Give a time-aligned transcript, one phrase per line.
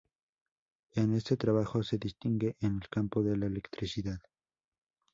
[0.95, 4.17] En este trabajo se distingue en el campo de la electricidad.